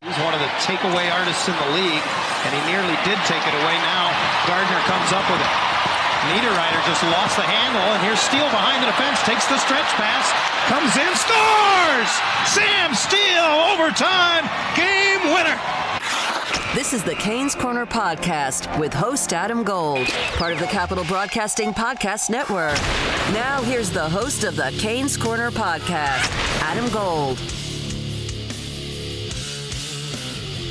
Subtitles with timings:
[0.00, 2.04] He's one of the takeaway artists in the league,
[2.48, 3.76] and he nearly did take it away.
[3.84, 4.08] Now
[4.48, 5.52] Gardiner comes up with it.
[6.32, 10.32] Niederreiter just lost the handle, and here's Steele behind the defense, takes the stretch pass,
[10.72, 12.10] comes in, scores!
[12.48, 15.60] Sam Steele, overtime, game winner!
[16.74, 21.74] This is the Canes Corner Podcast with host Adam Gold, part of the Capital Broadcasting
[21.74, 22.78] Podcast Network.
[23.34, 26.30] Now, here's the host of the Canes Corner Podcast,
[26.62, 27.38] Adam Gold.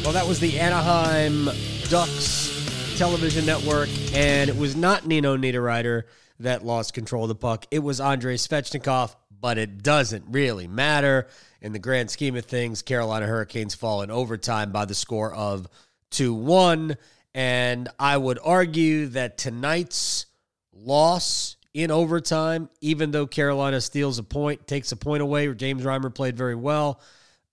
[0.04, 1.50] Well, that was the Anaheim
[1.90, 6.04] Ducks television network, and it was not Nino Niederreiter
[6.40, 7.66] that lost control of the puck.
[7.70, 11.28] It was Andrei Svechnikov, but it doesn't really matter.
[11.62, 15.68] In the grand scheme of things, Carolina Hurricanes fall in overtime by the score of
[16.12, 16.98] 2 1.
[17.36, 20.26] And I would argue that tonight's
[20.74, 26.14] loss in overtime, even though Carolina steals a point, takes a point away, James Reimer
[26.14, 27.00] played very well.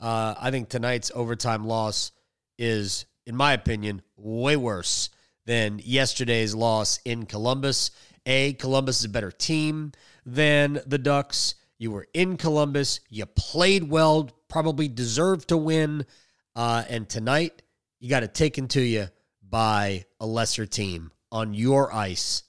[0.00, 2.12] Uh, I think tonight's overtime loss
[2.58, 5.10] is, in my opinion, way worse
[5.44, 7.90] than yesterday's loss in Columbus.
[8.26, 9.92] A, Columbus is a better team
[10.24, 11.54] than the Ducks.
[11.78, 13.00] You were in Columbus.
[13.08, 16.06] You played well, probably deserved to win.
[16.54, 17.62] Uh, and tonight,
[18.00, 19.08] you got it taken to you
[19.48, 22.42] by a lesser team on your ice.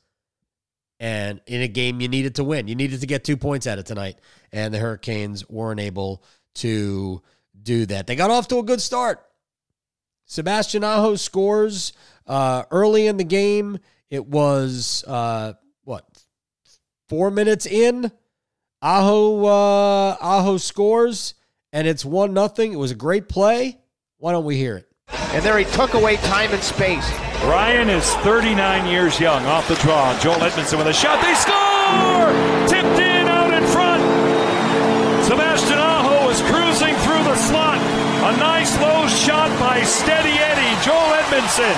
[0.99, 3.77] And in a game you needed to win, you needed to get two points out
[3.77, 4.19] of tonight.
[4.51, 6.23] And the Hurricanes weren't able
[6.55, 7.21] to
[7.61, 8.07] do that.
[8.07, 9.23] They got off to a good start.
[10.27, 11.93] Sebastian Aho scores
[12.27, 13.79] uh, early in the game.
[14.09, 15.53] It was, uh,
[15.83, 16.05] what,
[17.09, 18.11] four minutes in?
[18.81, 21.33] Aho, uh, Aho scores,
[21.73, 22.73] and it's 1 nothing.
[22.73, 23.79] It was a great play.
[24.17, 24.87] Why don't we hear it?
[25.09, 27.09] And there he took away time and space.
[27.43, 30.17] Ryan is 39 years young off the draw.
[30.19, 31.21] Joel Edmundson with a shot.
[31.21, 32.67] They score!
[32.67, 33.06] Tipped in
[39.17, 40.85] shot by Steady Eddie.
[40.85, 41.73] Joel Edmundson.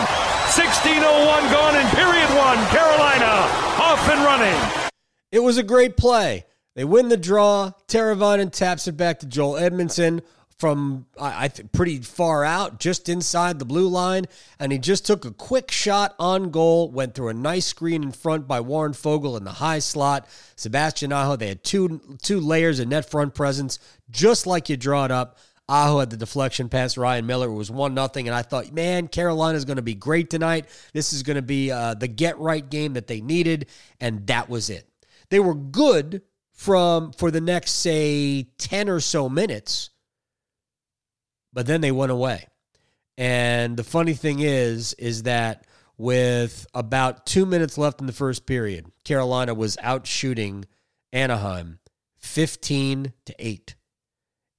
[0.51, 2.57] 16.01 gone in period one.
[2.67, 3.47] Carolina
[3.79, 4.89] off and running.
[5.31, 6.45] It was a great play.
[6.75, 7.72] They win the draw.
[7.88, 10.22] Teravainen taps it back to Joel Edmundson
[10.59, 14.25] from I, I think pretty far out, just inside the blue line,
[14.59, 16.91] and he just took a quick shot on goal.
[16.91, 20.27] Went through a nice screen in front by Warren Foegele in the high slot.
[20.57, 23.79] Sebastian Aho, they had two two layers of net front presence,
[24.11, 25.38] just like you draw it up.
[25.69, 26.97] Aho had the deflection pass.
[26.97, 27.50] Ryan Miller.
[27.50, 30.66] Was one nothing, and I thought, man, Carolina's going to be great tonight.
[30.94, 33.68] This is going to be uh, the get right game that they needed,
[34.02, 34.90] and that was it.
[35.30, 39.91] They were good from for the next say ten or so minutes
[41.53, 42.47] but then they went away.
[43.18, 45.66] And the funny thing is, is that
[45.97, 50.66] with about two minutes left in the first period, Carolina was out shooting
[51.12, 51.80] Anaheim
[52.19, 53.75] 15 to 8.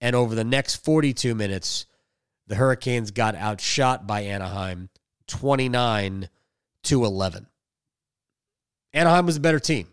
[0.00, 1.86] And over the next 42 minutes,
[2.46, 4.88] the Hurricanes got outshot by Anaheim
[5.28, 6.28] 29
[6.84, 7.46] to 11.
[8.92, 9.88] Anaheim was a better team.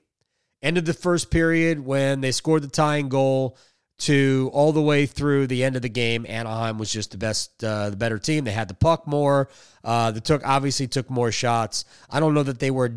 [0.62, 3.58] Ended the first period when they scored the tying goal
[4.00, 6.26] to all the way through the end of the game.
[6.28, 8.44] Anaheim was just the best, uh, the better team.
[8.44, 9.50] They had the puck more.
[9.84, 11.86] Uh, they took obviously took more shots.
[12.10, 12.94] I don't know that they were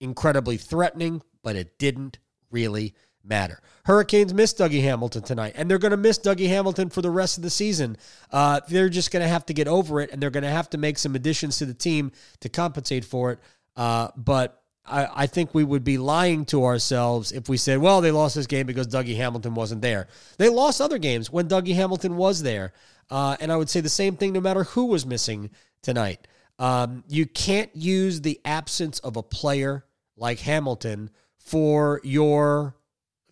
[0.00, 2.18] incredibly threatening, but it didn't
[2.50, 2.94] really
[3.24, 3.60] matter.
[3.84, 7.36] Hurricanes miss Dougie Hamilton tonight, and they're going to miss Dougie Hamilton for the rest
[7.36, 7.96] of the season.
[8.30, 10.70] Uh, they're just going to have to get over it, and they're going to have
[10.70, 13.38] to make some additions to the team to compensate for it.
[13.76, 18.00] Uh, but I, I think we would be lying to ourselves if we said, well,
[18.00, 20.08] they lost this game because Dougie Hamilton wasn't there.
[20.38, 22.72] They lost other games when Dougie Hamilton was there.
[23.10, 25.50] Uh, and I would say the same thing no matter who was missing
[25.82, 26.26] tonight.
[26.58, 29.84] Um, you can't use the absence of a player
[30.16, 32.76] like Hamilton for your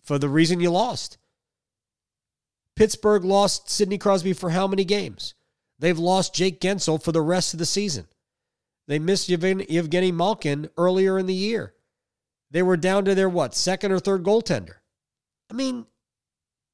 [0.08, 1.18] for the reason you lost.
[2.74, 5.34] Pittsburgh lost Sidney Crosby for how many games?
[5.78, 8.08] They've lost Jake Guentzel for the rest of the season.
[8.86, 11.74] They missed Evgeny Malkin earlier in the year.
[12.50, 14.76] They were down to their what, second or third goaltender.
[15.50, 15.84] I mean,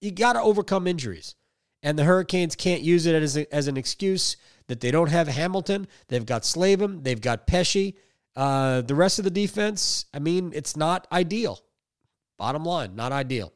[0.01, 1.35] you got to overcome injuries.
[1.83, 4.37] And the Hurricanes can't use it as, a, as an excuse
[4.69, 5.89] that they don't have Hamilton.
[6.07, 7.03] They've got Slavin.
[7.03, 7.95] They've got Pesce.
[8.37, 11.61] Uh, the rest of the defense, I mean, it's not ideal.
[12.39, 13.53] Bottom line, not ideal.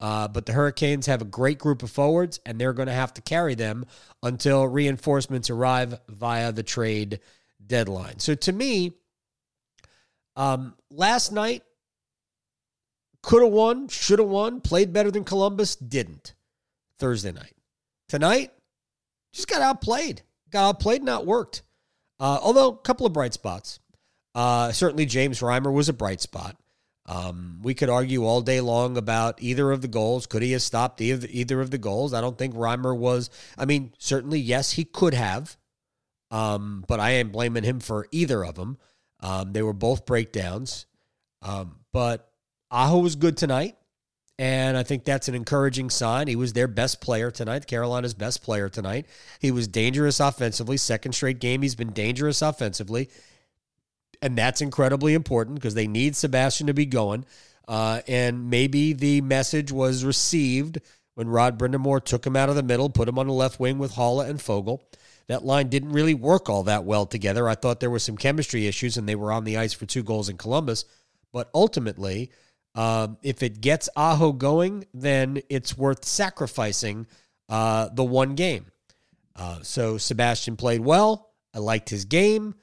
[0.00, 3.14] Uh, but the Hurricanes have a great group of forwards, and they're going to have
[3.14, 3.86] to carry them
[4.22, 7.20] until reinforcements arrive via the trade
[7.64, 8.18] deadline.
[8.18, 8.92] So to me,
[10.36, 11.62] um, last night
[13.22, 16.34] could have won, should have won, played better than Columbus, didn't.
[16.98, 17.54] Thursday night.
[18.08, 18.52] Tonight,
[19.32, 20.22] just got outplayed.
[20.50, 21.62] Got outplayed and outworked.
[22.20, 23.80] Uh, although, a couple of bright spots.
[24.34, 26.56] Uh, certainly, James Reimer was a bright spot.
[27.06, 30.26] Um, we could argue all day long about either of the goals.
[30.26, 32.14] Could he have stopped either, of the goals?
[32.14, 33.30] I don't think Reimer was.
[33.58, 35.56] I mean, certainly, yes, he could have.
[36.30, 38.78] Um, but I am blaming him for either of them.
[39.20, 40.86] Um, they were both breakdowns.
[41.42, 42.30] Um, but
[42.70, 43.76] Aho was good tonight.
[44.36, 46.26] And I think that's an encouraging sign.
[46.26, 49.06] He was their best player tonight, Carolina's best player tonight.
[49.38, 50.76] He was dangerous offensively.
[50.76, 53.10] Second straight game, he's been dangerous offensively.
[54.24, 57.26] And that's incredibly important because they need Sebastian to be going.
[57.68, 60.80] Uh, and maybe the message was received
[61.14, 63.76] when Rod Brind'Amour took him out of the middle, put him on the left wing
[63.76, 64.80] with Haula and Foegele.
[65.26, 67.46] That line didn't really work all that well together.
[67.46, 70.02] I thought there were some chemistry issues, and they were on the ice for two
[70.02, 70.86] goals in Columbus.
[71.30, 72.30] But ultimately,
[72.74, 77.06] um, if it gets Aho going, then it's worth sacrificing
[77.50, 78.66] uh, the one game.
[79.36, 81.30] Uh, so Sebastian played well.
[81.52, 82.54] I liked his game.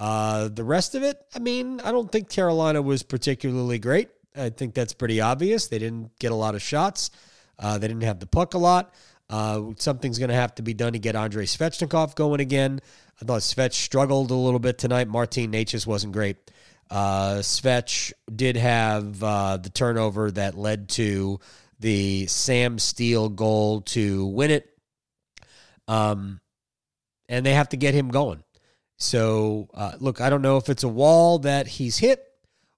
[0.00, 4.08] Uh, the rest of it, I mean, I don't think Carolina was particularly great.
[4.34, 5.66] I think that's pretty obvious.
[5.66, 7.10] They didn't get a lot of shots.
[7.58, 8.94] Uh, they didn't have the puck a lot.
[9.28, 12.80] Uh, something's going to have to be done to get Andrei Svechnikov going again.
[13.20, 15.06] I thought Svech struggled a little bit tonight.
[15.06, 16.36] Martin Necas wasn't great.
[16.90, 21.38] Uh, Svech did have uh, the turnover that led to
[21.78, 24.66] the Sam Steele goal to win it.
[25.86, 26.40] Um,
[27.28, 28.42] and they have to get him going.
[29.00, 32.22] So, uh, look, I don't know if it's a wall that he's hit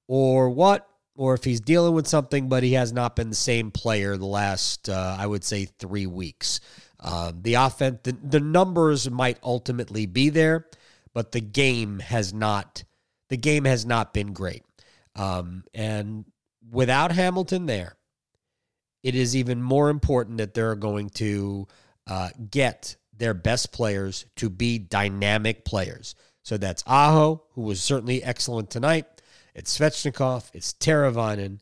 [0.07, 3.71] or what, or if he's dealing with something, but he has not been the same
[3.71, 6.61] player the last, uh, I would say, three weeks.
[7.01, 10.67] Uh, the offense, the, the numbers might ultimately be there,
[11.13, 12.85] but the game has not
[13.29, 14.63] the game has not been great.
[15.17, 16.27] Um, and
[16.71, 17.97] without Hamilton there,
[19.03, 21.67] it is even more important that they're going to
[22.07, 26.15] uh, get their best players to be dynamic players.
[26.43, 29.07] So that's Aho, who was certainly excellent tonight.
[29.55, 31.61] It's Svechnikov, it's Teravainen,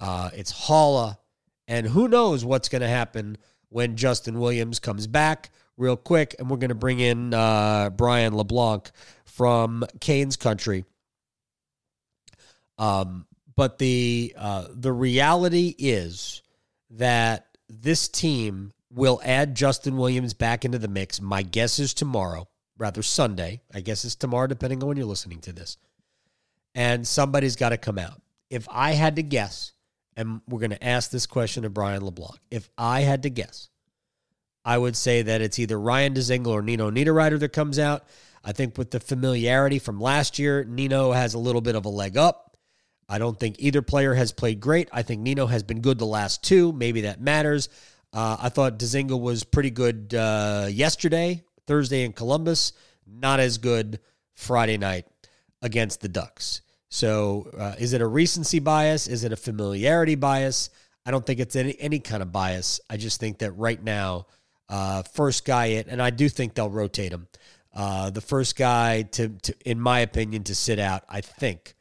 [0.00, 1.18] uh, it's Haula,
[1.68, 3.36] and who knows what's going to happen
[3.68, 6.34] when Justin Williams comes back real quick.
[6.38, 8.90] And we're going to bring in uh, Brian LeBlanc
[9.24, 10.84] from Canes Country
[12.78, 16.42] um, but the uh, the reality is
[16.90, 21.20] that this team will add Justin Williams back into the mix.
[21.20, 22.48] My guess is tomorrow,
[22.78, 23.62] rather Sunday.
[23.72, 25.78] I guess it's tomorrow, depending on when you're listening to this.
[26.74, 28.20] And somebody's got to come out.
[28.50, 29.72] If I had to guess,
[30.16, 33.68] and we're going to ask this question to Brian LeBlanc, if I had to guess,
[34.64, 38.04] I would say that it's either Ryan Dzingel or Nino Niederreiter that comes out.
[38.44, 41.88] I think with the familiarity from last year, Nino has a little bit of a
[41.88, 42.56] leg up.
[43.08, 44.88] I don't think either player has played great.
[44.92, 46.72] I think Nino has been good the last two.
[46.72, 47.68] Maybe that matters.
[48.12, 52.72] Uh, I thought Dzingel was pretty good uh, yesterday, Thursday in Columbus.
[53.06, 54.00] Not as good
[54.34, 55.06] Friday night
[55.60, 56.60] against the Ducks.
[56.88, 59.08] So, uh, is it a recency bias?
[59.08, 60.70] Is it a familiarity bias?
[61.06, 62.80] I don't think it's any any kind of bias.
[62.88, 64.26] I just think that right now,
[64.68, 67.28] uh, first guy it, and I do think they'll rotate him.
[67.74, 71.74] Uh, the first guy to, to, in my opinion, to sit out, I think,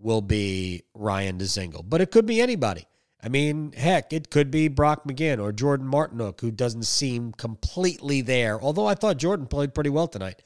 [0.00, 2.86] will be Ryan Dzingel, but it could be anybody.
[3.26, 8.20] I mean, heck, it could be Brock McGinn or Jordan Martinook, who doesn't seem completely
[8.20, 8.62] there.
[8.62, 10.42] Although I thought Jordan played pretty well tonight.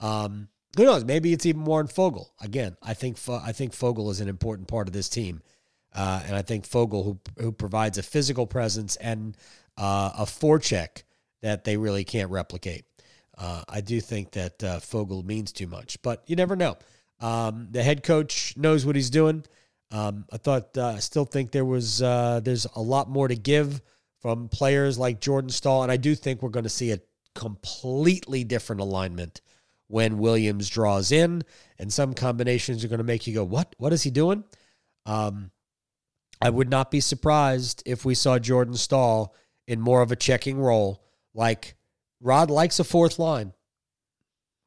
[0.00, 1.04] Um, who knows?
[1.04, 2.26] Maybe it's even Warren Foegele.
[2.40, 5.40] Again, I think I think Foegele is an important part of this team,
[5.94, 9.36] uh, and I think Foegele, who who provides a physical presence and
[9.78, 11.04] uh, a forecheck
[11.42, 12.86] that they really can't replicate.
[13.38, 16.76] Uh, I do think that uh, Foegele means too much, but you never know.
[17.20, 19.44] Um, the head coach knows what he's doing.
[19.90, 23.36] Um, I thought, uh, I still think there was uh, there's a lot more to
[23.36, 23.80] give
[24.20, 27.00] from players like Jordan Staal, and I do think we're going to see a
[27.34, 29.40] completely different alignment
[29.88, 31.42] when Williams draws in,
[31.78, 33.74] and some combinations are going to make you go, "What?
[33.78, 34.42] What is he doing?"
[35.04, 35.52] Um,
[36.40, 39.34] I would not be surprised if we saw Jordan Staal
[39.68, 41.04] in more of a checking role.
[41.32, 41.76] Like
[42.20, 43.52] Rod likes a fourth line.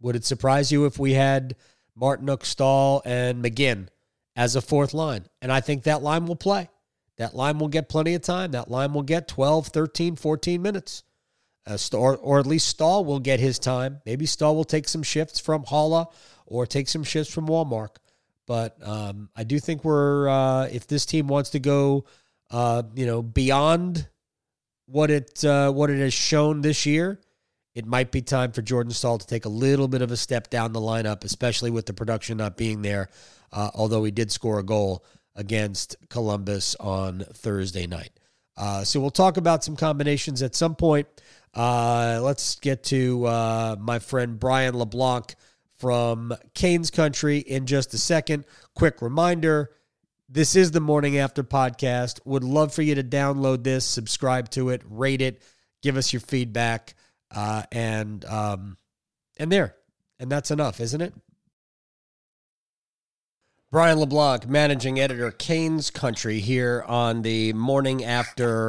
[0.02, 1.56] Would it surprise you if we had
[2.00, 3.90] Martinook, Staal, and McGinn
[4.40, 5.26] as a fourth line.
[5.42, 6.70] And I think that line will play.
[7.18, 8.52] That line will get plenty of time.
[8.52, 11.04] That line will get 12, 13, 14 minutes.
[11.68, 14.00] Uh, or, or at least Staal will get his time.
[14.06, 16.08] Maybe Staal will take some shifts from Haula
[16.46, 17.98] or take some shifts from Wallmark.
[18.48, 22.06] But um, I do think we're, uh, if this team wants to go
[22.50, 24.08] uh, you know, beyond
[24.86, 27.20] what it uh, what it has shown this year,
[27.76, 30.50] it might be time for Jordan Staal to take a little bit of a step
[30.50, 33.10] down the lineup, especially with the production not being there.
[33.52, 35.04] Uh, although he did score a goal
[35.36, 38.12] against Columbus on Thursday night.
[38.58, 41.08] Uh, so we'll talk about some combinations at some point.
[41.54, 45.34] Uh, let's get to uh, my friend Brian LeBlanc
[45.78, 48.46] from Canes Country in just a second.
[48.76, 49.72] Quick reminder
[50.28, 52.20] this is the Morning After podcast.
[52.26, 55.42] Would love for you to download this, subscribe to it, rate it,
[55.82, 56.94] give us your feedback,
[57.34, 58.78] uh, and um,
[59.38, 59.76] and there,
[60.20, 61.14] and that's enough, isn't it?
[63.72, 68.68] Brian LeBlanc, managing editor, Canes Country, here on the Morning After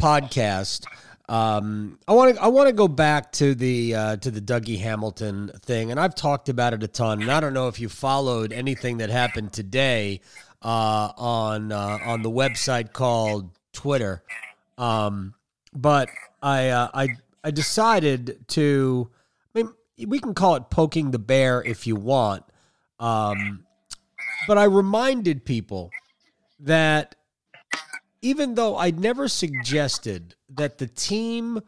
[0.00, 0.84] podcast.
[1.30, 4.78] Um, I want to I want to go back to the uh, to the Dougie
[4.78, 7.22] Hamilton thing, and I've talked about it a ton.
[7.22, 10.20] And I don't know if you followed anything that happened today
[10.60, 14.22] uh, on uh, on the website called Twitter,
[14.76, 15.34] um,
[15.72, 16.10] but
[16.42, 17.08] I uh, I
[17.44, 19.10] I decided to.
[19.54, 19.74] I mean,
[20.08, 22.42] we can call it poking the bear if you want,
[22.98, 23.64] um,
[24.48, 25.90] but I reminded people
[26.60, 27.14] that
[28.22, 31.60] even though I never suggested that the team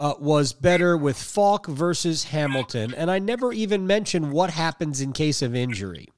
[0.00, 5.12] uh, was better with Faulk versus Hamilton, and I never even mentioned what happens in
[5.12, 6.08] case of injury.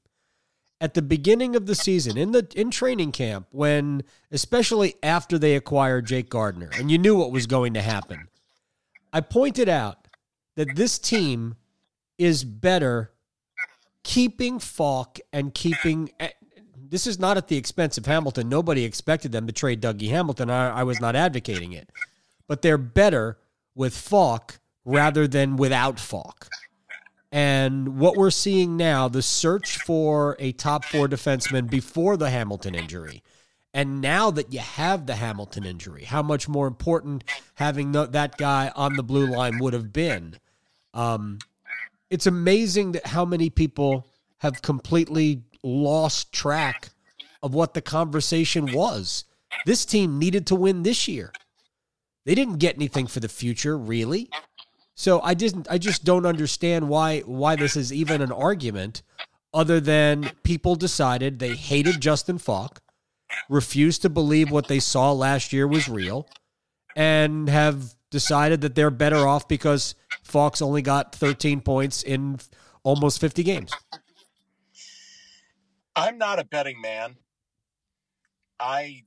[0.81, 5.55] At the beginning of the season, in the in training camp, when especially after they
[5.55, 8.27] acquired Jake Gardiner, and you knew what was going to happen,
[9.15, 10.09] I pointed out
[10.57, 11.55] that this team
[12.17, 13.13] is better
[14.03, 16.31] keeping Faulk and keeping eh,
[16.75, 18.49] this is not at the expense of Hamilton.
[18.49, 20.49] Nobody expected them to trade Dougie Hamilton.
[20.49, 21.89] I, I was not advocating it.
[22.45, 23.39] But they're better
[23.73, 26.49] with Faulk rather than without Faulk.
[27.31, 32.75] And what we're seeing now, the search for a top four defenseman before the Hamilton
[32.75, 33.23] injury.
[33.75, 38.37] And now that you have the Hamilton injury, how much more important having the, that
[38.37, 40.39] guy on the blue line would have been.
[40.93, 41.39] Um,
[42.09, 46.91] it's amazing that how many people have completely lost track
[47.43, 49.25] of what the conversation was.
[49.65, 51.33] This team needed to win this year.
[52.23, 54.29] They didn't get anything for the future, really.
[54.95, 59.01] So I didn't I just don't understand why why this is even an argument
[59.53, 62.81] other than people decided they hated Justin Faulk,
[63.49, 66.27] refused to believe what they saw last year was real,
[66.95, 72.39] and have decided that they're better off because Faulk's only got 13 points in
[72.83, 73.71] almost 50 games.
[75.95, 77.15] I'm not a betting man.
[78.59, 79.03] I,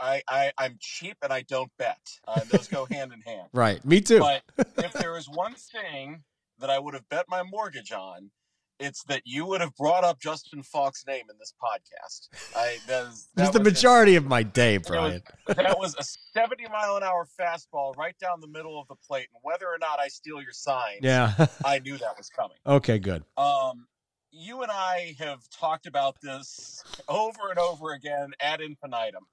[0.00, 1.98] I, I I'm cheap and I don't bet.
[2.26, 3.48] Uh, those go hand in hand.
[3.52, 3.84] Right.
[3.84, 4.20] Me too.
[4.20, 4.42] But
[4.78, 6.22] if there was one thing
[6.58, 8.30] that I would have bet my mortgage on,
[8.78, 12.28] it's that you would have brought up Justin Faulk's name in this podcast.
[12.56, 15.22] I that Just the majority of my day, Brian.
[15.46, 16.04] Was, that was a
[16.38, 19.78] 70 mile an hour fastball right down the middle of the plate, and whether or
[19.78, 22.56] not I steal your sign, yeah, I knew that was coming.
[22.66, 23.24] Okay, good.
[23.36, 23.86] Um,
[24.30, 29.26] you and I have talked about this over and over again ad infinitum.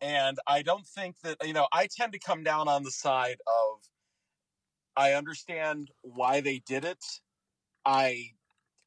[0.00, 3.38] And I don't think that, you know, I tend to come down on the side
[3.46, 3.80] of
[4.96, 7.04] I understand why they did it.
[7.84, 8.32] I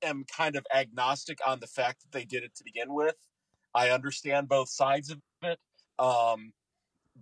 [0.04, 3.16] am kind of agnostic on the fact that they did it to begin with.
[3.74, 5.60] I understand both sides of it.
[5.98, 6.54] Um,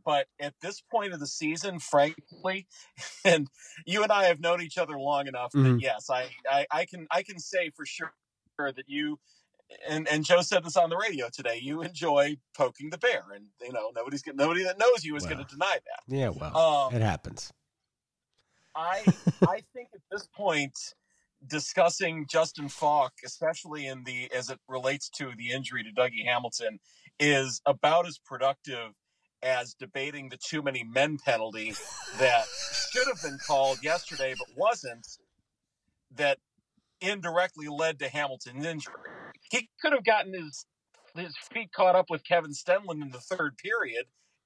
[0.06, 2.68] but at this point of the season, frankly,
[3.26, 3.48] and
[3.86, 5.74] you and I have known each other long enough mm-hmm.
[5.74, 8.12] that yes, I, I, I can I can say for sure
[8.58, 9.20] that you
[9.88, 11.60] and and Joe said this on the radio today.
[11.62, 15.34] You enjoy poking the bear, and you know nobody's nobody that knows you is well,
[15.34, 16.16] going to deny that.
[16.16, 17.52] Yeah, well, um, it happens.
[18.76, 19.04] I
[19.48, 20.78] I think at this point,
[21.48, 26.79] discussing Justin Faulk, especially in the as it relates to the injury to Dougie Hamilton,
[27.19, 28.93] is about as productive
[29.41, 31.74] as debating the too many men penalty
[32.19, 32.46] that
[32.91, 35.08] should have been called yesterday but wasn't
[36.15, 36.38] that
[37.01, 38.93] indirectly led to Hamilton's injury.
[39.50, 40.65] He could have gotten his
[41.15, 44.05] his feet caught up with Kevin Stenlund in the third period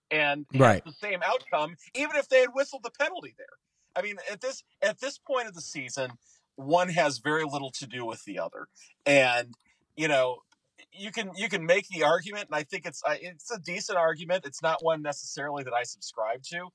[0.09, 0.83] and right.
[0.85, 3.47] the same outcome, even if they had whistled the penalty there.
[3.95, 6.11] I mean, at this at this point of the season,
[6.55, 8.67] one has very little to do with the other,
[9.05, 9.53] and
[9.95, 10.39] you know,
[10.91, 14.45] you can you can make the argument, and I think it's it's a decent argument.
[14.45, 16.69] It's not one necessarily that I subscribe to.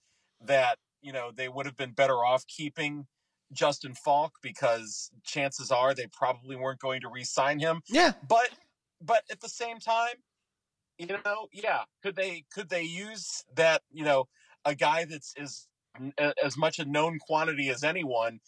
[0.44, 3.06] That you know they would have been better off keeping
[3.52, 7.82] Justin Faulk because chances are they probably weren't going to re-sign him.
[7.88, 8.50] Yeah, but
[9.00, 10.16] but at the same time,
[10.98, 14.28] you know, yeah, could they could they use that you know
[14.64, 15.66] a guy that's is
[16.44, 18.40] as much a known quantity as anyone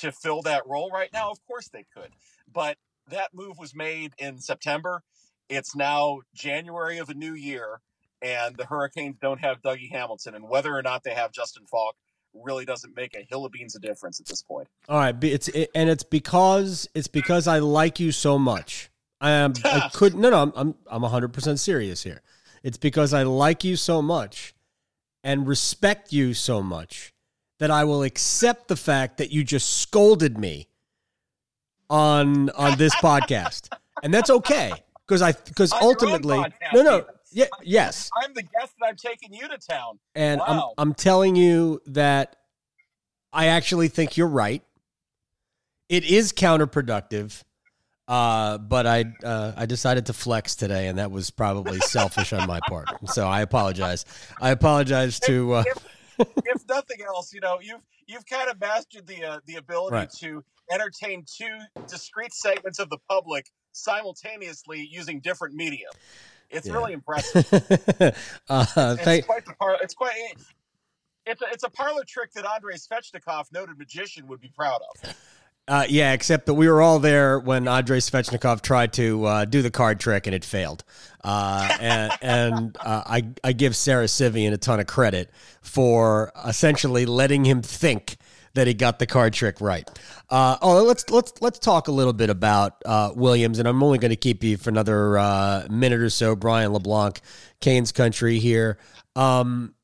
[0.00, 1.30] to fill that role right now?
[1.30, 2.10] Of course they could,
[2.52, 2.76] but
[3.10, 5.02] that move was made in September.
[5.48, 7.80] It's now January of a new year,
[8.22, 11.96] and the Hurricanes don't have Dougie Hamilton, and whether or not they have Justin Faulk
[12.34, 14.68] really doesn't make a hill of beans of difference at this point.
[14.88, 18.90] All right, it's it, and it's because it's because I like you so much.
[19.20, 22.22] I am I could no no I'm I'm I'm 100% serious here.
[22.62, 24.54] It's because I like you so much
[25.22, 27.13] and respect you so much
[27.58, 30.68] that I will accept the fact that you just scolded me
[31.90, 33.68] on on this podcast.
[34.02, 34.72] And that's okay
[35.06, 38.86] because I because On your own ultimately no no yeah yes I'm the guest that
[38.86, 39.98] I'm taking you to town.
[40.14, 40.74] and Wow.
[40.76, 42.36] I'm I'm telling you that
[43.32, 44.62] I actually think you're right.
[45.88, 47.42] It is counterproductive,
[48.08, 52.46] uh, but I uh, I decided to flex today, and that was probably selfish on
[52.46, 52.88] my part.
[53.06, 54.04] So I apologize.
[54.40, 55.54] I apologize to.
[55.54, 55.84] Uh, if,
[56.44, 60.10] if nothing else, you know, you've you've kind of mastered the uh, the ability Right.
[60.20, 65.86] to entertain two discrete segments of the public simultaneously using different media.
[66.50, 66.74] It's Yeah.
[66.74, 67.44] really impressive.
[68.48, 70.12] uh, It's thank, quite the par- It's quite.
[71.26, 75.14] It's a, it's a parlor trick that Andrei Svechnikov, noted magician, would be proud of.
[75.66, 79.62] Uh, yeah, except that we were all there when Andrei Svechnikov tried to uh, do
[79.62, 80.84] the card trick and it failed.
[81.22, 85.30] Uh, and and uh, I, I give Sara Civian a ton of credit
[85.62, 88.18] for essentially letting him think
[88.52, 89.88] that he got the card trick right.
[90.30, 93.98] Uh, oh, let's let's let's talk a little bit about uh, Williams, and I'm only
[93.98, 96.36] going to keep you for another uh, minute or so.
[96.36, 97.20] Brian LeBlanc,
[97.60, 98.78] Canes Country here.
[99.16, 99.74] Um,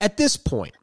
[0.00, 0.74] at this point,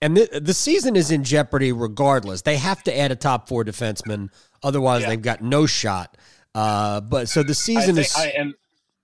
[0.00, 2.42] and the, the season is in jeopardy regardless.
[2.42, 4.28] They have to add a top four defenseman,
[4.62, 5.08] otherwise Yeah.
[5.10, 6.16] they've got no shot.
[6.54, 8.54] Uh, but so the season is I, and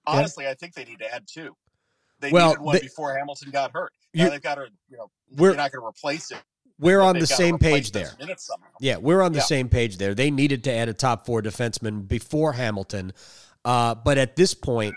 [0.07, 1.57] honestly, I think they need to add two.
[2.21, 3.93] They Well, needed one they- before Hamilton got hurt.
[4.13, 6.39] You- Now they've got to, you know, We're- not going to replace it.
[6.79, 8.13] we're on the same page there.
[8.81, 9.45] Yeah, we're on the Yeah.
[9.45, 10.15] same page there.
[10.15, 13.13] They needed to add a top four defenseman before Hamilton,
[13.65, 14.95] uh, but at this point,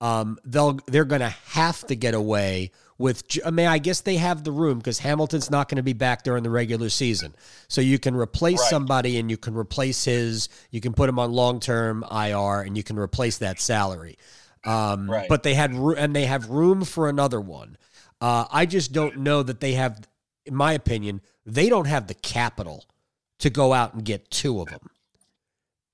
[0.00, 3.24] um, they'll they're going to have to get away with.
[3.44, 6.22] I mean, I guess they have the room because Hamilton's not going to be back
[6.22, 7.34] during the regular season,
[7.66, 8.70] so you can replace Right.
[8.70, 10.48] somebody and you can replace his.
[10.70, 14.16] You can put him on long term IR and you can replace that salary.
[14.64, 15.28] Um, Right.
[15.28, 17.76] But they had and they have room for another one.
[18.20, 20.06] Uh, I just don't know that they have.
[20.46, 22.84] In my opinion, they don't have the capital
[23.38, 24.90] to go out and get two of them.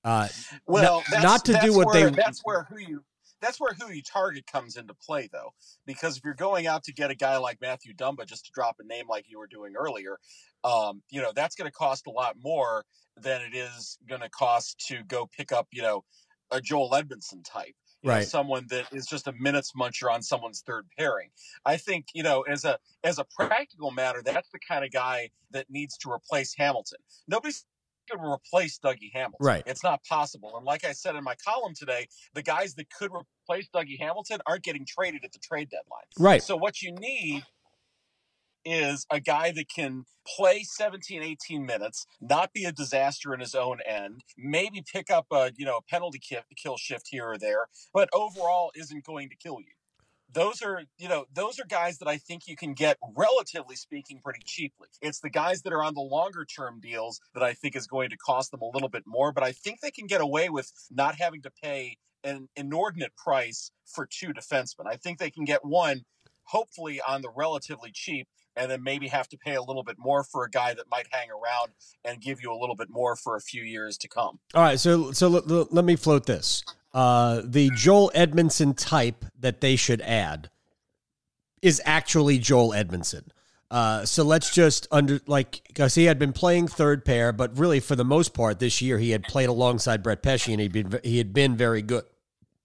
[0.03, 0.27] Uh,
[0.65, 3.03] Well, Not- that's, not to do what where, they- That's where who you.
[3.41, 5.51] That's where who you target comes into play, though,
[5.85, 8.77] because if you're going out to get a guy like Mathew Dumba, just to drop
[8.79, 10.17] a name like you were doing earlier,
[10.63, 14.29] um, you know that's going to cost a lot more than it is going to
[14.29, 16.03] cost to go pick up, you know,
[16.51, 18.27] a Joel Edmundson type, you know, Right.
[18.27, 21.29] someone that is just a minutes muncher on someone's third pairing.
[21.65, 25.29] I think you know, as a as a practical matter, that's the kind of guy
[25.51, 26.99] that needs to replace Hamilton.
[27.27, 27.65] Nobody's
[28.07, 29.37] to replace Dougie Hamilton.
[29.39, 29.63] Right.
[29.65, 30.55] It's not possible.
[30.57, 34.39] And like I said in my column today, the guys that could replace Dougie Hamilton
[34.45, 36.03] aren't getting traded at the trade deadline.
[36.17, 36.43] right.
[36.43, 37.43] So what you need
[38.65, 40.03] is a guy that can
[40.35, 45.25] play 17 18 minutes not be a disaster in his own end maybe pick up
[45.31, 46.19] a you know a penalty
[46.55, 49.76] kill shift here or there but overall isn't going to kill you
[50.33, 54.19] those are you know those are guys that i think you can get relatively speaking
[54.23, 57.75] pretty cheaply it's the guys that are on the longer term deals that i think
[57.75, 60.21] is going to cost them a little bit more but i think they can get
[60.21, 65.31] away with not having to pay an inordinate price for two defensemen i think they
[65.31, 66.01] can get one
[66.43, 70.23] hopefully on the relatively cheap and then maybe have to pay a little bit more
[70.23, 71.71] for a guy that might hang around
[72.03, 74.39] and give you a little bit more for a few years to come.
[74.55, 74.79] All right.
[74.79, 76.63] So so let, let- let me float this.
[76.97, 80.49] Uh, the Joel Edmundson type that they should add
[81.61, 83.27] is actually Joel Edmundson.
[83.69, 87.79] Uh, so let's just under like because he had been playing third pair, but really
[87.79, 90.99] for the most part this year he had played alongside Brett Pesce and he'd been
[91.03, 92.03] he had been very good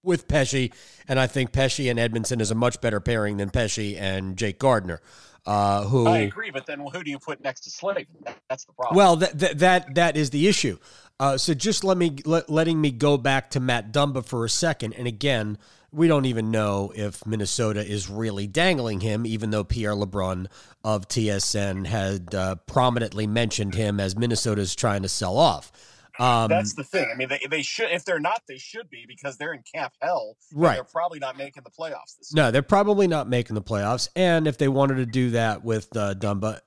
[0.03, 0.71] with Pesce,
[1.07, 4.59] and I think Pesce and Edmundson is a much better pairing than Pesce and Jake
[4.59, 5.03] Gardiner,
[5.46, 8.07] uh, who I agree, but then who do you put next to Slavin?
[8.48, 8.96] That's the problem.
[8.96, 10.78] well, that that that, that is the issue.
[11.18, 14.48] Uh, so just let me let, letting me go back to Matt Dumba for a
[14.48, 15.59] second, and again,
[15.92, 20.46] we don't even know if Minnesota is really dangling him, even though Pierre LeBrun
[20.83, 25.70] of TSN had uh, prominently mentioned him as Minnesota's trying to sell off.
[26.18, 27.09] Um, That's the thing.
[27.12, 27.90] I mean, they, they should.
[27.90, 30.37] If they're not, they should be because they're in camp hell.
[30.53, 30.75] Right.
[30.75, 32.44] They're probably not making the playoffs this year.
[32.44, 34.09] No, they're probably not making the playoffs.
[34.14, 36.61] And if they wanted to do that with uh, Dumba,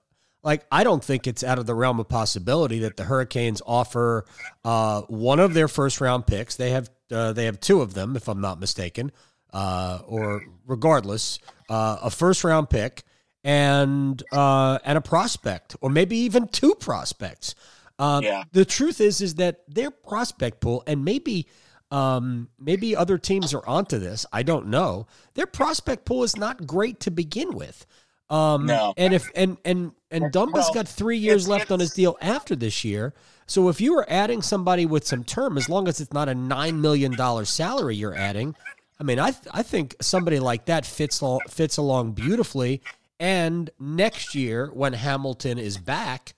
[0.44, 4.26] like I don't think it's out of the realm of possibility that the Hurricanes offer
[4.64, 6.56] uh, one of their first round picks.
[6.56, 9.12] They have uh, they have two of them, if I'm not mistaken,
[9.54, 13.04] uh, or regardless, uh, a first round pick
[13.44, 17.56] and uh, and a prospect, or maybe even two prospects.
[18.00, 18.44] Um, Yeah.
[18.52, 21.48] The truth is, is that their prospect pool, and maybe
[21.92, 24.26] Um, maybe other teams are onto this.
[24.34, 25.06] I don't know.
[25.36, 27.86] Their prospect pool is not great to begin with.
[28.28, 28.96] Um, No.
[28.98, 32.18] and if and and and Dumba's Well, got three years it's- left on his deal
[32.22, 33.14] after this year.
[33.46, 36.34] So if you were adding somebody with some term, as long as it's not a
[36.34, 38.56] nine million dollar salary you're adding,
[39.00, 42.82] I mean, I th- I think somebody like that fits al- fits along beautifully.
[43.20, 46.34] And next year, when Hamilton is back,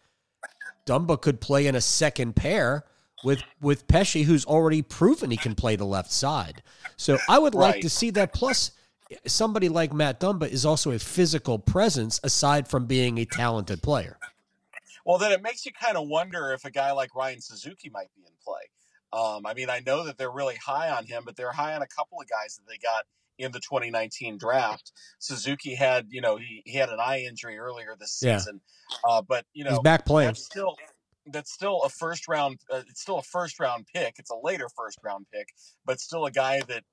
[0.87, 2.83] Dumba could play in a second pair
[3.23, 6.63] with with Pesce, who's already proven he can play the left side.
[6.95, 7.81] So I would like Right.
[7.83, 8.33] to see that.
[8.33, 8.71] Plus,
[9.25, 14.17] somebody like Matt Dumba is also a physical presence aside from being a talented player.
[15.05, 18.09] Well, then it makes you kind of wonder if a guy like Ryan Suzuki might
[18.15, 18.61] be in play.
[19.13, 21.81] Um, I mean, I know that they're really high on him, but they're high on
[21.81, 23.05] a couple of guys that they got
[23.37, 24.91] in the 2019 draft.
[25.19, 28.37] Suzuki had, you know, he, he had an eye injury earlier this Yeah.
[28.37, 28.61] season,
[29.03, 30.29] uh, but you know, He's back playing.
[30.29, 30.75] that's still
[31.29, 32.59] that's still a first round.
[32.71, 34.15] Uh, it's still a first round pick.
[34.17, 35.49] It's a later first round pick,
[35.85, 36.83] but still a guy that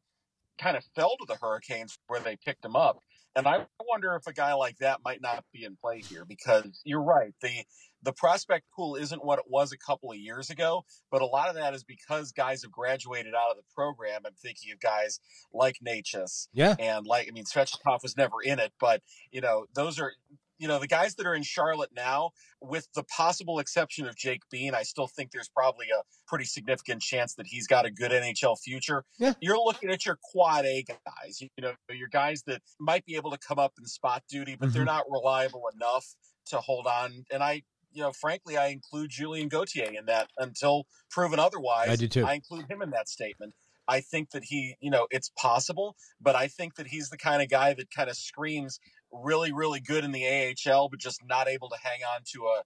[0.58, 2.98] kind of fell to the Hurricanes where they picked him up.
[3.36, 6.80] And I wonder if a guy like that might not be in play here because
[6.84, 7.32] you're right.
[7.40, 7.64] The
[8.02, 11.48] the prospect pool isn't what it was a couple of years ago, but a lot
[11.48, 14.20] of that is because guys have graduated out of the program.
[14.26, 15.20] I'm thinking of guys
[15.54, 16.76] like Necas Yeah.
[16.78, 20.12] and like I mean Svechnikov was never in it, but you know those are
[20.58, 24.42] you know the guys that are in Charlotte now, with the possible exception of Jake
[24.50, 28.12] Bean, I still think there's probably a pretty significant chance that he's got a good
[28.12, 29.04] NHL future.
[29.18, 29.34] Yeah.
[29.40, 33.30] You're looking at your quad A guys, you know, your guys that might be able
[33.32, 34.86] to come up in spot duty, but they're Mhm.
[34.86, 36.14] not reliable enough
[36.46, 37.24] to hold on.
[37.30, 37.62] And I,
[37.92, 41.88] you know, frankly, I include Julien Gauthier in that until proven otherwise.
[41.88, 42.24] I do too.
[42.26, 43.54] I include him in that statement.
[43.86, 47.42] I think that he, you know, it's possible, but I think that he's the kind
[47.42, 48.80] of guy that kind of screams
[49.22, 52.62] really, really good in the AHL, but just not able to hang on to a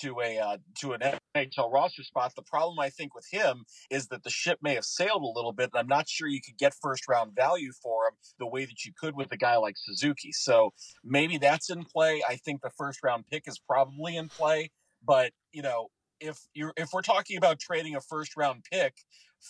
[0.00, 1.00] to a uh, to an
[1.34, 2.32] NHL roster spot.
[2.34, 5.52] The problem I think with him is that the ship may have sailed a little
[5.52, 8.64] bit, and I'm not sure you could get first round value for him the way
[8.64, 10.32] that you could with a guy like Suzuki.
[10.32, 10.72] So
[11.04, 12.22] maybe that's in play.
[12.28, 14.70] I think the first round pick is probably in play,
[15.04, 15.88] but you know,
[16.20, 18.94] if you're if we're talking about trading a first round pick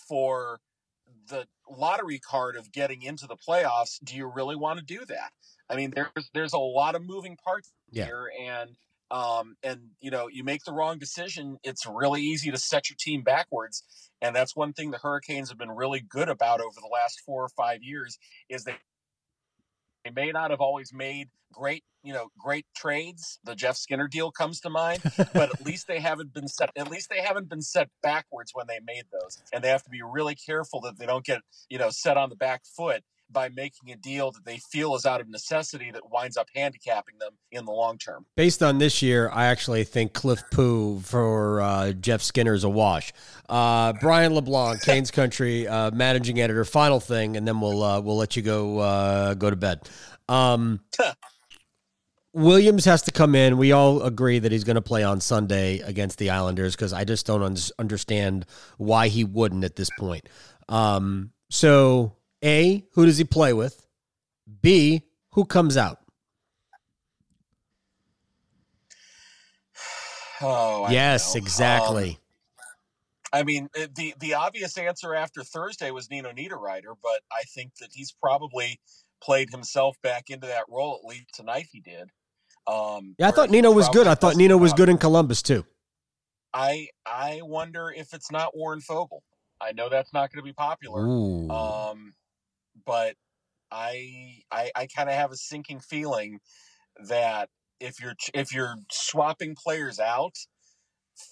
[0.07, 0.59] for
[1.27, 5.31] the lottery card of getting into the playoffs, do you really want to do that?
[5.69, 8.05] I mean, there's there's a lot of moving parts Yeah.
[8.05, 8.75] here, and
[9.11, 12.97] um, and you know, you make the wrong decision, it's really easy to set your
[12.99, 13.83] team backwards,
[14.21, 17.43] and that's one thing the Hurricanes have been really good about over the last four
[17.43, 18.17] or five years
[18.49, 18.75] is they
[20.05, 23.39] they may not have always made great, you know, great trades.
[23.43, 25.01] The Jeff Skinner deal comes to mind,
[25.33, 26.69] but at least they haven't been set.
[26.75, 29.89] At least they haven't been set backwards when they made those, and they have to
[29.89, 33.49] be really careful that they don't get, you know, set on the back foot by
[33.49, 37.31] making a deal that they feel is out of necessity that winds up handicapping them
[37.51, 38.25] in the long term.
[38.35, 42.69] Based on this year, I actually think Cliff Pu for uh, Jeff Skinner is a
[42.69, 43.13] wash.
[43.47, 46.65] Uh, Brian LeBlanc, Canes Country uh, managing editor.
[46.65, 49.87] Final thing, and then we'll uh, we'll let you go uh, go to bed.
[50.27, 50.81] Um,
[52.33, 53.57] Williams has to come in.
[53.57, 57.03] We all agree that he's going to play on Sunday against the Islanders because I
[57.03, 58.45] just don't un- understand
[58.77, 60.29] why he wouldn't at this point.
[60.67, 63.85] Um, so, A, who does he play with?
[64.61, 65.99] B, who comes out?
[70.41, 71.39] Oh, I yes, know.
[71.39, 72.11] exactly.
[72.11, 72.17] Um,
[73.33, 77.75] I mean, uh, the the obvious answer after Thursday was Nino Niederreiter, but I think
[77.81, 78.79] that he's probably
[79.21, 80.97] played himself back into that role.
[81.03, 82.09] At least tonight he did.
[82.67, 84.07] Um, Yeah, I thought Nino was good.
[84.07, 85.65] I thought Nino was good in Columbus too.
[86.53, 89.19] I I wonder if it's not Warren Foegele.
[89.61, 91.49] I know that's not going to be popular, Ooh.
[91.49, 92.13] um,
[92.89, 93.15] but
[93.71, 96.39] I I, I kind of have a sinking feeling
[97.07, 97.49] that
[97.79, 100.35] if you're if you're swapping players out,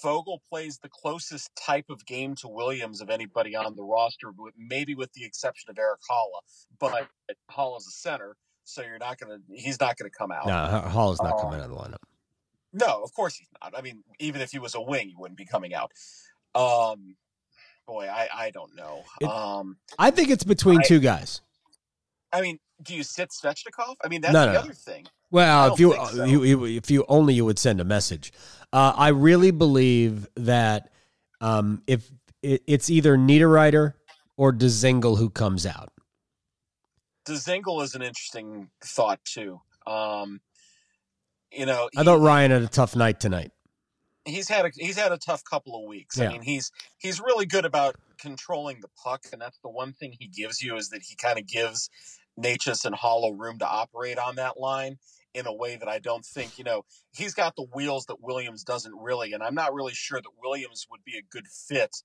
[0.03, 4.93] Foegele plays the closest type of game to Williams of anybody on the roster, maybe
[4.93, 6.41] with the exception of Erik Haula.
[6.79, 7.07] But
[7.49, 10.45] Haula's a center, so you're not gonna he's not gonna come out.
[10.45, 12.03] no, Hall is not uh, coming out of the lineup.
[12.71, 13.73] No, of course he's not.
[13.75, 15.91] I mean, even if he was a wing, he wouldn't be coming out.
[16.53, 17.15] Um,
[17.87, 19.03] boy, I I don't know.
[19.19, 21.41] It- um, I think it's between I- two guys.
[22.33, 23.95] I mean, do you sit Svechnikov?
[24.03, 24.59] I mean, that's No, the no.
[24.59, 25.05] other thing.
[25.31, 26.23] Well, if you, so.
[26.23, 28.31] you, you if you only you would send a message.
[28.71, 30.89] Uh, I really believe that
[31.41, 32.09] um, if
[32.41, 33.93] it, it's either Niederreiter
[34.37, 35.91] or Dzingel who comes out.
[37.27, 39.59] Dzingel is an interesting thought too.
[39.85, 40.39] Um,
[41.51, 43.51] you know, I he- thought Ryan had a tough night tonight.
[44.27, 46.17] He's had a he's had a tough couple of weeks.
[46.17, 46.29] Yeah.
[46.29, 50.15] I mean, he's he's really good about controlling the puck, and that's the one thing
[50.19, 51.89] he gives you is that he kind of gives
[52.39, 54.97] Necas and Haula room to operate on that line
[55.33, 58.63] in a way that I don't think you know he's got the wheels that Williams
[58.63, 61.95] doesn't really, and I'm not really sure that Williams would be a good fit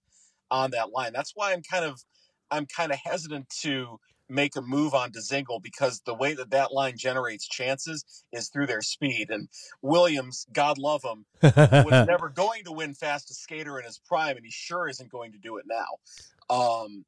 [0.51, 1.13] on that line.
[1.13, 2.03] That's why I'm kind of
[2.51, 6.73] I'm kind of hesitant to make a move on Dzingel because the way that that
[6.73, 9.29] line generates chances is through their speed.
[9.31, 9.49] And
[9.83, 14.45] Williams, God love him, was never going to win fastest skater in his prime, and
[14.45, 16.55] he sure isn't going to do it now.
[16.55, 17.05] Um,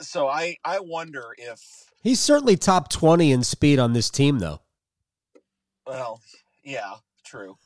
[0.00, 1.60] so I I wonder if
[2.02, 4.60] he's certainly top twenty in speed on this team, though.
[5.86, 6.20] Well,
[6.62, 7.56] yeah, true.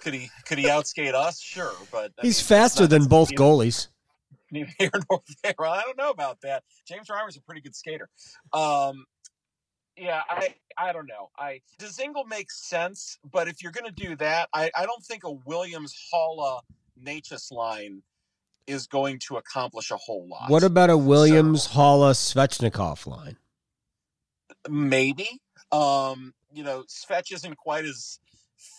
[0.00, 1.40] could he could he outskate us?
[1.40, 3.88] Sure, but I he's mean, faster than both goalies
[4.50, 5.54] neither here nor there.
[5.58, 6.64] Well, I don't know about that.
[6.86, 8.08] James Reimer's a pretty good skater.
[8.52, 9.06] Um,
[9.96, 11.30] yeah, I I don't know.
[11.38, 15.24] I Dzingel makes sense, but if you're going to do that, I, I don't think
[15.24, 16.60] a Williams Haula
[17.02, 18.02] Necas line
[18.66, 20.48] is going to accomplish a whole lot.
[20.48, 23.36] What about a Williams so, Haula Svechnikov line?
[24.68, 25.40] Maybe.
[25.72, 28.18] Um, you know, Svech isn't quite as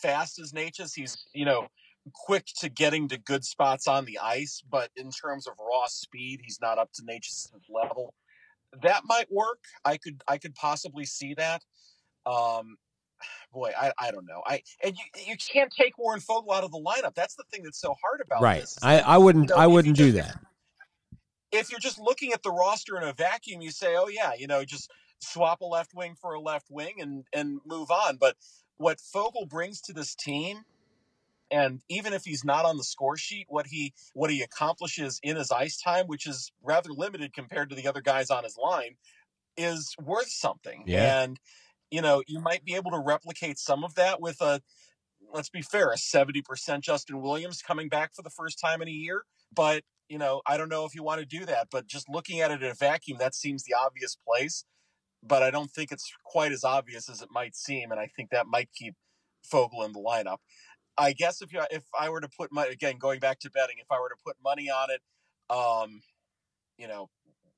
[0.01, 0.93] fast as Necas.
[0.95, 1.67] He's you know
[2.13, 6.41] quick to getting to good spots on the ice, but in terms of raw speed,
[6.43, 8.13] he's not up to Necas' level.
[8.81, 9.59] That might work.
[9.85, 11.63] I could I could possibly see that.
[12.25, 12.77] Um,
[13.53, 14.41] boy, I, I don't know.
[14.45, 17.13] I and you you can't take Warren Foegele out of the lineup.
[17.15, 18.61] That's the thing that's so hard about right.
[18.61, 18.77] this.
[18.81, 20.39] I, I wouldn't you know, I wouldn't do that.
[21.51, 24.47] If you're just looking at the roster in a vacuum, you say, oh yeah, you
[24.47, 28.17] know, just swap a left wing for a left wing and and move on.
[28.17, 28.37] But
[28.77, 30.63] what Foegele brings to this team
[31.51, 35.35] and even if he's not on the score sheet what he what he accomplishes in
[35.35, 38.95] his ice time which is rather limited compared to the other guys on his line
[39.57, 40.83] is worth something.
[40.85, 41.23] Yeah.
[41.23, 41.39] and
[41.89, 44.61] you know you might be able to replicate some of that with a
[45.33, 48.91] let's be fair a 70% justin williams coming back for the first time in a
[48.91, 49.23] year.
[49.53, 52.39] But you know i don't know if you want to do that but just looking
[52.41, 54.63] at it in a vacuum that seems the obvious place.
[55.23, 58.29] But i don't think it's quite as obvious as it might seem and i think
[58.31, 58.95] that might keep
[59.51, 60.37] Foegele in the lineup
[61.01, 63.77] I guess if you if I were to put my again going back to betting,
[63.79, 65.01] if I were to put money on it,
[65.53, 66.01] um,
[66.77, 67.09] you know,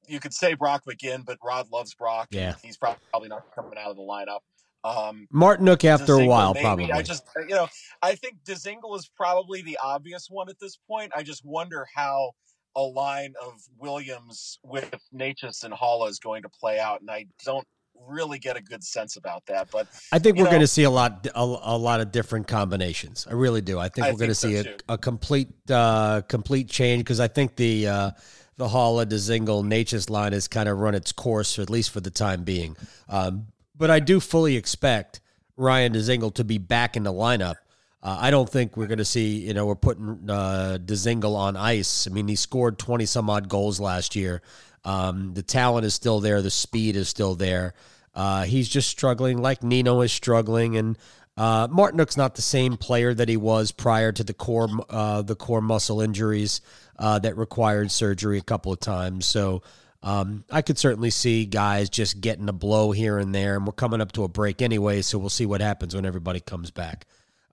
[0.07, 2.29] you could say Brock McGinn, but Rod loves Brock.
[2.31, 4.39] Yeah, he's probably not coming out of the lineup.
[4.85, 6.63] Um, Martinook after a while, maybe.
[6.63, 6.91] probably.
[6.91, 7.67] I just uh, you know
[8.01, 11.11] I think Dzingel is probably the obvious one at this point.
[11.13, 12.31] I just wonder how
[12.75, 17.27] a line of Williams with Necas and Haula is going to play out, and I
[17.43, 17.67] don't
[18.07, 19.69] really get a good sense about that.
[19.71, 23.25] But I think we're going to see a lot, a, a, lot of different combinations.
[23.29, 23.79] I really do.
[23.79, 27.27] I think I we're going to see a, a, complete, uh, complete change because I
[27.27, 28.11] think the uh,
[28.55, 32.11] the Haula Dzingel Necas line has kind of run its course, at least for the
[32.11, 32.77] time being.
[33.09, 35.21] Um, but I do fully expect
[35.57, 37.55] Ryan Dzingel to be back in the lineup.
[38.01, 41.55] Uh, I don't think we're going to see, you know, we're putting uh, Dzingel on
[41.55, 42.05] ice.
[42.05, 44.41] I mean, he scored 20 some odd goals last year.
[44.85, 46.41] Um, the talent is still there.
[46.41, 47.73] The speed is still there.
[48.13, 50.77] Uh, he's just struggling like Nino is struggling.
[50.77, 50.97] And
[51.35, 55.35] uh, Martinook's not the same player that he was prior to the core, uh, the
[55.35, 56.61] core muscle injuries
[56.99, 59.25] uh, that required surgery a couple of times.
[59.25, 59.63] So
[60.03, 63.55] um, I could certainly see guys just getting a blow here and there.
[63.55, 65.01] And we're coming up to a break anyway.
[65.01, 67.05] So we'll see what happens when everybody comes back.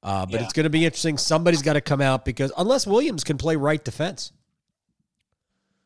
[0.03, 0.45] Uh, but yeah.
[0.45, 1.19] it's going to be interesting.
[1.19, 4.33] Somebody's got to come out because unless Williams can play right defense.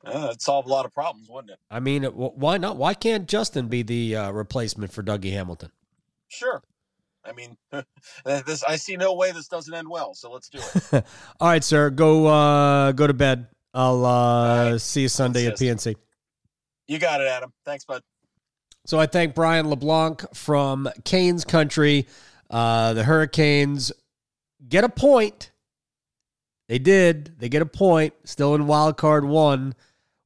[0.07, 1.59] Uh, it'd solve a lot of problems, wouldn't it?
[1.71, 2.77] I mean, why not?
[2.77, 5.71] Why can't Justin be the uh, replacement for Dougie Hamilton?
[6.29, 6.63] Sure.
[7.25, 7.57] I mean,
[8.25, 10.15] this I see no way this doesn't end well.
[10.15, 11.05] So let's do it.
[11.41, 11.91] All right, sir.
[11.91, 13.47] Go uh, go to bed.
[13.73, 14.81] I'll uh, right.
[14.81, 15.97] see you Sunday at PNC.
[16.87, 17.53] You got it, Adam.
[17.65, 18.03] Thanks, bud.
[18.87, 22.07] So I thank Brian LeBlanc from Canes Country.
[22.51, 23.91] Uh, the Hurricanes
[24.69, 25.51] get a point.
[26.69, 27.39] They did.
[27.39, 28.15] They get a point.
[28.25, 29.75] Still in wild card one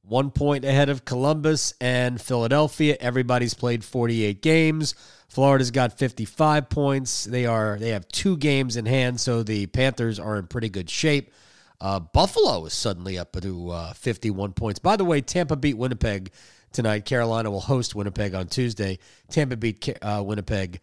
[0.09, 2.97] one point ahead of Columbus and Philadelphia.
[2.99, 4.95] Everybody's played 48 games.
[5.27, 7.25] Florida's got 55 points.
[7.25, 10.89] They are they have two games in hand, so the Panthers are in pretty good
[10.89, 11.31] shape.
[11.79, 14.79] Uh, Buffalo is suddenly up to uh, 51 points.
[14.79, 16.31] By the way, Tampa beat Winnipeg
[16.73, 17.05] tonight.
[17.05, 18.99] Carolina will host Winnipeg on Tuesday.
[19.29, 20.81] Tampa beat uh, Winnipeg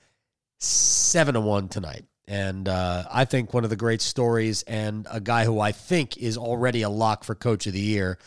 [0.59, 2.05] seven to one tonight.
[2.29, 6.17] And uh, I think one of the great stories, and a guy who I think
[6.17, 8.19] is already a lock for Coach of the Year,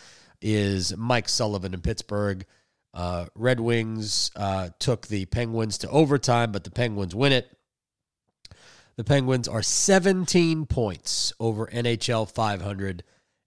[0.41, 2.45] is Mike Sullivan in Pittsburgh.
[2.93, 7.56] Uh, Red Wings uh, took the Penguins to overtime, but the Penguins win it.
[8.95, 13.04] The Penguins are 17 points over NHL 500,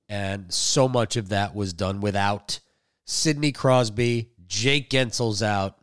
[0.09, 2.61] and so much of that was done without
[3.05, 4.31] Sidney Crosby.
[4.47, 5.79] Jake Guentzel's out.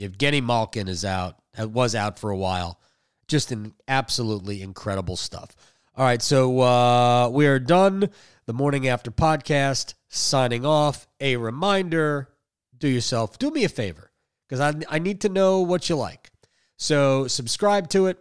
[0.00, 1.36] Evgeny Malkin is out.
[1.58, 2.80] Was out for a while.
[3.28, 5.54] Just an absolutely incredible stuff.
[5.96, 8.10] All right, so uh, we are done
[8.46, 11.06] the morning after podcast, signing off.
[11.20, 12.30] A reminder
[12.76, 14.10] do yourself, do me a favor,
[14.48, 16.32] because I, I need to know what you like.
[16.76, 18.18] So subscribe to it.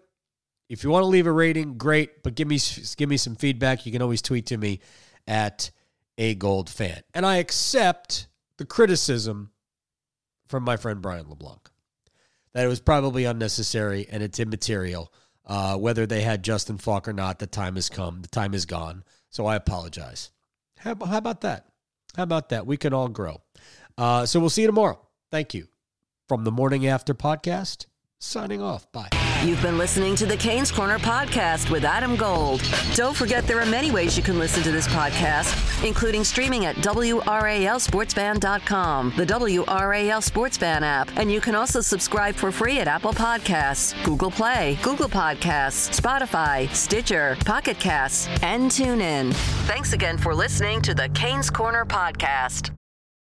[0.69, 2.59] If you want to leave a rating, great, but give me
[2.95, 3.87] give me some feedback.
[3.87, 4.79] You can always tweet to me
[5.27, 5.71] at
[6.19, 7.01] a gold fan.
[7.15, 9.49] And I accept the criticism
[10.47, 11.71] from my friend Brian LeBlanc
[12.53, 15.11] that it was probably unnecessary and it's immaterial.
[15.45, 18.21] Uh, whether they had Justin Faulk or not, the time has come.
[18.21, 19.03] The time is gone.
[19.29, 20.31] So I apologize.
[20.79, 21.67] How, how about that?
[22.15, 22.65] How about that?
[22.65, 23.41] We can all grow.
[23.97, 24.99] Uh, so we'll see you tomorrow.
[25.31, 25.67] Thank you.
[26.27, 27.87] From the Morning After podcast,
[28.19, 28.89] signing off.
[28.91, 29.09] Bye.
[29.43, 32.63] You've been listening to the Canes Corner podcast with Adam Gold.
[32.95, 36.77] Don't forget there are many ways you can listen to this podcast, including streaming at
[36.77, 44.01] WRALSportsFan.com, the WRAL Sports app, and you can also subscribe for free at Apple Podcasts,
[44.05, 49.33] Google Play, Google Podcasts, Spotify, Stitcher, Pocket Casts, and TuneIn.
[49.67, 52.71] Thanks again for listening to the Canes Corner podcast.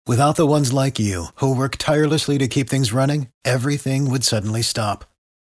[0.07, 4.63] Without the ones like you, who work tirelessly to keep things running, everything would suddenly
[4.63, 5.05] stop.